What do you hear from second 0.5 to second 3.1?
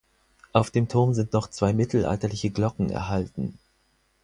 Auf dem Turm sind noch zwei mittelalterliche Glocken